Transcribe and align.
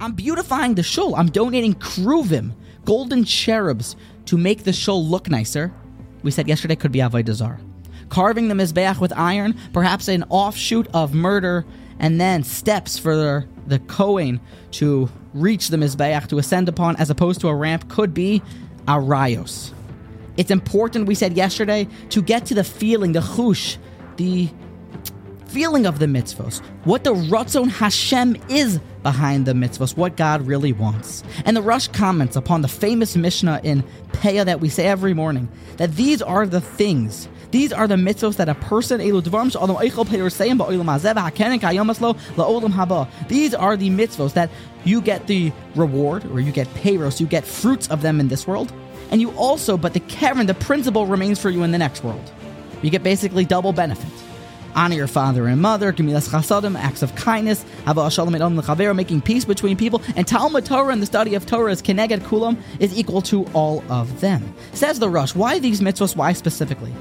I'm 0.00 0.12
beautifying 0.12 0.74
the 0.74 0.82
shul. 0.82 1.14
I'm 1.16 1.28
donating 1.28 1.74
kruvim, 1.74 2.52
golden 2.84 3.24
cherubs, 3.24 3.96
to 4.26 4.36
make 4.36 4.64
the 4.64 4.72
shul 4.72 5.06
look 5.06 5.30
nicer. 5.30 5.72
We 6.22 6.30
said 6.30 6.48
yesterday 6.48 6.76
could 6.76 6.92
be 6.92 6.98
avodah 6.98 7.32
zarah. 7.32 7.60
Carving 8.08 8.48
the 8.48 8.54
mizbeach 8.54 9.00
with 9.00 9.12
iron, 9.16 9.56
perhaps 9.72 10.08
an 10.08 10.24
offshoot 10.28 10.86
of 10.92 11.14
murder, 11.14 11.64
and 11.98 12.20
then 12.20 12.44
steps 12.44 12.98
for 12.98 13.46
the 13.66 13.78
Kohen 13.86 14.40
to 14.72 15.08
reach 15.32 15.68
the 15.68 15.76
mizbeach 15.76 16.28
to 16.28 16.38
ascend 16.38 16.68
upon, 16.68 16.96
as 16.96 17.08
opposed 17.08 17.40
to 17.40 17.48
a 17.48 17.54
ramp, 17.54 17.88
could 17.88 18.12
be 18.12 18.42
arayos. 18.86 19.72
It's 20.36 20.50
important, 20.50 21.06
we 21.06 21.14
said 21.14 21.36
yesterday, 21.36 21.88
to 22.10 22.20
get 22.20 22.44
to 22.46 22.54
the 22.54 22.64
feeling, 22.64 23.12
the 23.12 23.20
chush, 23.20 23.78
the 24.18 24.50
feeling 25.46 25.86
of 25.86 25.98
the 25.98 26.06
mitzvos, 26.06 26.60
what 26.84 27.04
the 27.04 27.14
Ratzon 27.14 27.70
Hashem 27.70 28.36
is 28.48 28.80
behind 29.02 29.46
the 29.46 29.52
mitzvos, 29.52 29.96
what 29.96 30.16
God 30.16 30.46
really 30.46 30.72
wants. 30.72 31.22
And 31.44 31.56
the 31.56 31.62
Rosh 31.62 31.88
comments 31.88 32.36
upon 32.36 32.62
the 32.62 32.68
famous 32.68 33.16
Mishnah 33.16 33.60
in 33.62 33.84
Peah 34.12 34.44
that 34.44 34.60
we 34.60 34.68
say 34.68 34.86
every 34.86 35.14
morning 35.14 35.48
that 35.76 35.94
these 35.94 36.22
are 36.22 36.46
the 36.46 36.60
things. 36.60 37.28
These 37.52 37.72
are 37.72 37.86
the 37.86 37.94
mitzvos 37.94 38.36
that 38.36 38.48
a 38.48 38.56
person 38.56 39.00
These 39.00 39.12
are 43.54 43.76
the 43.76 43.90
mitzvos 43.90 44.32
that 44.34 44.50
you 44.84 45.00
get 45.00 45.26
the 45.26 45.52
reward 45.74 46.24
or 46.26 46.40
you 46.40 46.52
get 46.52 46.66
payros, 46.74 47.20
you 47.20 47.26
get 47.26 47.44
fruits 47.44 47.88
of 47.88 48.02
them 48.02 48.20
in 48.20 48.28
this 48.28 48.46
world, 48.46 48.72
and 49.10 49.20
you 49.20 49.30
also, 49.36 49.76
but 49.76 49.94
the 49.94 50.00
keren, 50.00 50.46
the 50.46 50.54
principle 50.54 51.06
remains 51.06 51.40
for 51.40 51.50
you 51.50 51.62
in 51.62 51.70
the 51.70 51.78
next 51.78 52.02
world. 52.02 52.32
You 52.82 52.90
get 52.90 53.02
basically 53.02 53.44
double 53.44 53.72
benefit 53.72 54.10
honor 54.76 54.94
your 54.94 55.06
father 55.06 55.46
and 55.46 55.60
mother, 55.60 55.92
gemilas 55.92 56.28
chasadim, 56.28 56.78
acts 56.78 57.02
of 57.02 57.14
kindness, 57.16 57.64
hava 57.86 58.10
shalom 58.10 58.34
et 58.34 58.94
making 58.94 59.22
peace 59.22 59.44
between 59.44 59.76
people, 59.76 60.02
and 60.14 60.26
Talmud 60.26 60.64
Torah 60.64 60.92
and 60.92 61.02
the 61.02 61.06
study 61.06 61.34
of 61.34 61.46
Torah 61.46 61.72
is 61.72 61.82
keneged 61.82 62.20
kulam 62.20 62.56
is 62.78 62.96
equal 62.96 63.22
to 63.22 63.44
all 63.54 63.82
of 63.90 64.20
them. 64.20 64.54
Says 64.72 64.98
the 64.98 65.08
Rosh, 65.08 65.34
why 65.34 65.58
these 65.58 65.80
mitzvahs? 65.80 66.14
Why 66.14 66.32
specifically? 66.34 66.92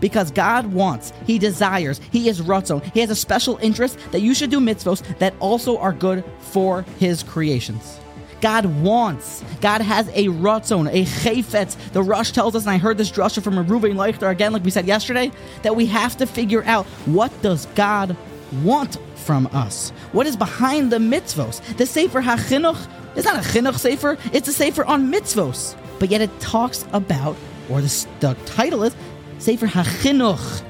Because 0.00 0.30
God 0.30 0.66
wants, 0.66 1.12
He 1.26 1.38
desires, 1.38 2.00
He 2.10 2.28
is 2.28 2.40
ratzon, 2.40 2.92
He 2.92 3.00
has 3.00 3.10
a 3.10 3.14
special 3.14 3.58
interest 3.62 3.98
that 4.10 4.20
you 4.20 4.34
should 4.34 4.50
do 4.50 4.60
mitzvahs 4.60 5.18
that 5.18 5.34
also 5.40 5.78
are 5.78 5.92
good 5.92 6.24
for 6.40 6.82
His 6.98 7.22
creations. 7.22 8.00
God 8.44 8.66
wants. 8.66 9.42
God 9.62 9.80
has 9.80 10.06
a 10.08 10.26
ratzon, 10.26 10.86
a 10.92 11.06
chayfetz. 11.06 11.78
The 11.92 12.02
Rosh 12.02 12.30
tells 12.30 12.54
us, 12.54 12.64
and 12.64 12.72
I 12.72 12.76
heard 12.76 12.98
this 12.98 13.10
drasha 13.10 13.42
from 13.42 13.54
Reuven 13.54 13.94
Leichter 13.94 14.30
again, 14.30 14.52
like 14.52 14.62
we 14.62 14.70
said 14.70 14.86
yesterday, 14.86 15.32
that 15.62 15.74
we 15.74 15.86
have 15.86 16.14
to 16.18 16.26
figure 16.26 16.62
out 16.64 16.84
what 17.06 17.32
does 17.40 17.64
God 17.74 18.14
want 18.62 18.98
from 19.14 19.46
us? 19.54 19.92
What 20.12 20.26
is 20.26 20.36
behind 20.36 20.92
the 20.92 20.98
mitzvos? 20.98 21.62
The 21.78 21.86
Sefer 21.86 22.20
HaChinuch 22.20 23.16
is 23.16 23.24
not 23.24 23.36
a 23.36 23.48
chinuch 23.48 23.78
sefer, 23.78 24.18
it's 24.34 24.46
a 24.46 24.52
sefer 24.52 24.84
on 24.84 25.10
mitzvos. 25.10 25.74
But 25.98 26.10
yet 26.10 26.20
it 26.20 26.38
talks 26.38 26.84
about, 26.92 27.36
or 27.70 27.80
the, 27.80 28.06
the 28.20 28.36
title 28.44 28.82
is, 28.82 28.94
Sefer 29.38 29.68
HaChinuch, 29.68 30.62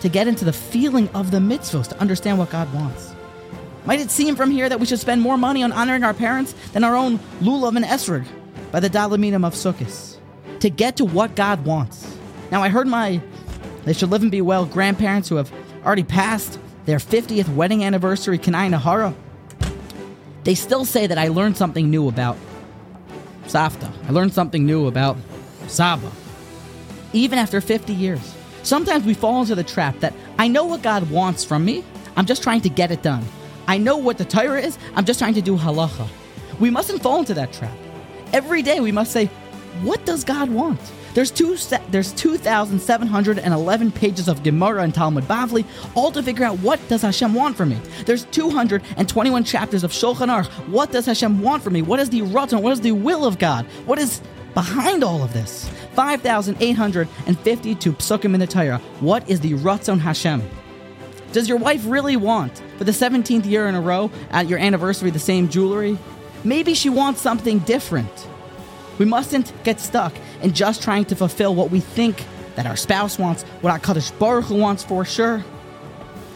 to 0.00 0.08
get 0.08 0.28
into 0.28 0.46
the 0.46 0.54
feeling 0.54 1.10
of 1.10 1.30
the 1.30 1.40
mitzvos, 1.40 1.88
to 1.88 2.00
understand 2.00 2.38
what 2.38 2.48
God 2.48 2.72
wants. 2.72 3.14
Might 3.88 4.00
it 4.00 4.10
seem 4.10 4.36
from 4.36 4.50
here 4.50 4.68
that 4.68 4.78
we 4.78 4.84
should 4.84 4.98
spend 4.98 5.22
more 5.22 5.38
money 5.38 5.62
on 5.62 5.72
honoring 5.72 6.04
our 6.04 6.12
parents 6.12 6.52
than 6.74 6.84
our 6.84 6.94
own 6.94 7.18
lulav 7.40 7.74
and 7.74 7.86
esrog 7.86 8.26
by 8.70 8.80
the 8.80 8.90
daled 8.90 9.18
minim 9.18 9.46
of 9.46 9.54
Sukkot 9.54 10.18
to 10.60 10.68
get 10.68 10.98
to 10.98 11.06
what 11.06 11.34
God 11.34 11.64
wants? 11.64 12.14
Now, 12.50 12.62
I 12.62 12.68
heard 12.68 12.86
my 12.86 13.18
they 13.86 13.94
should 13.94 14.10
live 14.10 14.20
and 14.20 14.30
be 14.30 14.42
well 14.42 14.66
grandparents 14.66 15.30
who 15.30 15.36
have 15.36 15.50
already 15.86 16.02
passed 16.02 16.58
their 16.84 16.98
50th 16.98 17.48
wedding 17.54 17.82
anniversary, 17.82 18.36
kein 18.36 18.52
ayin 18.52 18.78
hara. 18.78 19.14
They 20.44 20.54
still 20.54 20.84
say 20.84 21.06
that 21.06 21.16
I 21.16 21.28
learned 21.28 21.56
something 21.56 21.90
new 21.90 22.08
about 22.08 22.36
Safta. 23.46 23.90
I 24.06 24.12
learned 24.12 24.34
something 24.34 24.66
new 24.66 24.86
about 24.86 25.16
Saba. 25.66 26.12
Even 27.14 27.38
after 27.38 27.62
50 27.62 27.94
years. 27.94 28.36
Sometimes 28.64 29.06
we 29.06 29.14
fall 29.14 29.40
into 29.40 29.54
the 29.54 29.64
trap 29.64 30.00
that 30.00 30.12
I 30.38 30.46
know 30.46 30.66
what 30.66 30.82
God 30.82 31.10
wants 31.10 31.42
from 31.42 31.64
me, 31.64 31.84
I'm 32.18 32.26
just 32.26 32.42
trying 32.42 32.60
to 32.60 32.68
get 32.68 32.90
it 32.90 33.02
done. 33.02 33.24
I 33.68 33.78
know 33.78 33.98
what 33.98 34.18
the 34.18 34.24
Torah 34.24 34.60
is. 34.60 34.78
I'm 34.96 35.04
just 35.04 35.20
trying 35.20 35.34
to 35.34 35.42
do 35.42 35.56
halacha. 35.56 36.08
We 36.58 36.70
mustn't 36.70 37.02
fall 37.02 37.20
into 37.20 37.34
that 37.34 37.52
trap. 37.52 37.76
Every 38.32 38.62
day 38.62 38.80
we 38.80 38.90
must 38.90 39.12
say, 39.12 39.26
what 39.82 40.04
does 40.04 40.24
God 40.24 40.50
want? 40.50 40.80
There's 41.14 41.30
two 41.30 41.56
there's 41.90 42.12
2,711 42.12 43.92
pages 43.92 44.28
of 44.28 44.42
Gemara 44.42 44.82
and 44.82 44.94
Talmud 44.94 45.24
Bavli, 45.24 45.64
all 45.94 46.10
to 46.12 46.22
figure 46.22 46.44
out 46.44 46.58
what 46.60 46.80
does 46.88 47.02
Hashem 47.02 47.34
want 47.34 47.56
from 47.56 47.70
me. 47.70 47.78
There's 48.06 48.24
221 48.26 49.44
chapters 49.44 49.84
of 49.84 49.92
Shulchan 49.92 50.28
Aruch. 50.28 50.48
What 50.68 50.92
does 50.92 51.06
Hashem 51.06 51.40
want 51.42 51.62
from 51.62 51.74
me? 51.74 51.82
What 51.82 52.00
is 52.00 52.10
the 52.10 52.22
ratzon? 52.22 52.62
What 52.62 52.72
is 52.72 52.80
the 52.80 52.92
will 52.92 53.24
of 53.24 53.38
God? 53.38 53.66
What 53.84 53.98
is 53.98 54.20
behind 54.54 55.04
all 55.04 55.22
of 55.22 55.32
this? 55.32 55.68
5,852 55.94 57.92
psukim 57.92 58.34
in 58.34 58.40
the 58.40 58.46
Torah. 58.46 58.78
What 59.00 59.28
is 59.28 59.40
the 59.40 59.52
ratzon 59.54 59.98
Hashem? 59.98 60.42
Does 61.32 61.48
your 61.48 61.58
wife 61.58 61.82
really 61.86 62.16
want, 62.16 62.62
for 62.78 62.84
the 62.84 62.92
17th 62.92 63.44
year 63.44 63.66
in 63.66 63.74
a 63.74 63.80
row, 63.80 64.10
at 64.30 64.48
your 64.48 64.58
anniversary, 64.58 65.10
the 65.10 65.18
same 65.18 65.48
jewelry? 65.48 65.98
Maybe 66.44 66.74
she 66.74 66.88
wants 66.88 67.20
something 67.20 67.58
different. 67.60 68.26
We 68.98 69.04
mustn't 69.04 69.52
get 69.62 69.80
stuck 69.80 70.14
in 70.42 70.52
just 70.52 70.82
trying 70.82 71.04
to 71.06 71.16
fulfill 71.16 71.54
what 71.54 71.70
we 71.70 71.80
think 71.80 72.24
that 72.56 72.66
our 72.66 72.76
spouse 72.76 73.18
wants, 73.18 73.42
what 73.60 73.70
our 73.70 73.78
Kadosh 73.78 74.16
Baruch 74.18 74.50
wants 74.50 74.82
for 74.82 75.04
sure. 75.04 75.44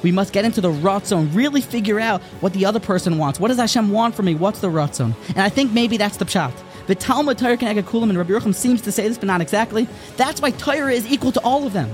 We 0.03 0.13
must 0.13 0.33
get 0.33 0.45
into 0.45 0.61
the 0.61 0.71
ratzon, 0.71 1.35
really 1.35 1.61
figure 1.61 1.99
out 1.99 2.23
what 2.41 2.53
the 2.53 2.67
other 2.67 2.81
person 2.81 3.19
wants. 3.19 3.41
What 3.41 3.49
does 3.49 3.59
Hashem 3.59 3.91
want 3.91 4.15
from 4.15 4.27
me? 4.27 4.35
What's 4.35 4.61
the 4.61 4.69
ratzon? 4.69 5.15
And 5.29 5.41
I 5.41 5.49
think 5.49 5.73
maybe 5.73 5.97
that's 5.97 6.17
the 6.17 6.25
pshat. 6.25 6.53
The 6.87 6.97
Talmud 6.97 7.39
Torah 7.39 7.57
Keneged 7.57 7.85
Kulam 7.85 8.11
and 8.11 8.19
Rabbi 8.19 8.33
Yerucham 8.33 8.55
seems 8.55 8.83
to 8.83 8.93
say 8.93 9.07
this, 9.07 9.17
but 9.17 9.27
not 9.27 9.41
exactly. 9.41 9.87
That's 10.17 10.41
why 10.41 10.51
Torah 10.51 10.93
is 10.93 11.07
equal 11.07 11.31
to 11.33 11.41
all 11.41 11.67
of 11.67 11.73
them. 11.73 11.91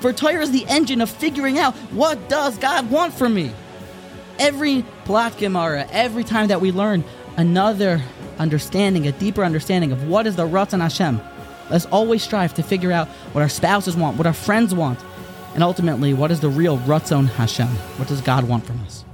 For 0.00 0.14
Torah 0.14 0.40
is 0.40 0.50
the 0.50 0.66
engine 0.66 1.02
of 1.02 1.10
figuring 1.10 1.58
out 1.58 1.74
what 1.92 2.28
does 2.28 2.56
God 2.56 2.90
want 2.90 3.12
from 3.12 3.34
me. 3.34 3.52
Every 4.38 4.84
blatt 5.04 5.36
Gemara, 5.36 5.86
every 5.90 6.24
time 6.24 6.48
that 6.48 6.62
we 6.62 6.72
learn 6.72 7.04
another 7.36 8.02
understanding, 8.38 9.06
a 9.06 9.12
deeper 9.12 9.44
understanding 9.44 9.92
of 9.92 10.08
what 10.08 10.26
is 10.26 10.36
the 10.36 10.46
Ratzon 10.46 10.80
Hashem, 10.80 11.20
let's 11.68 11.84
always 11.86 12.22
strive 12.22 12.54
to 12.54 12.62
figure 12.62 12.92
out 12.92 13.08
what 13.32 13.42
our 13.42 13.48
spouses 13.50 13.94
want, 13.94 14.16
what 14.16 14.26
our 14.26 14.32
friends 14.32 14.74
want, 14.74 14.98
and 15.54 15.62
ultimately, 15.62 16.14
what 16.14 16.30
is 16.30 16.40
the 16.40 16.48
real 16.48 16.78
Ratzon 16.78 17.28
Hashem? 17.28 17.66
What 17.66 18.08
does 18.08 18.20
God 18.22 18.44
want 18.44 18.64
from 18.64 18.80
us? 18.80 19.04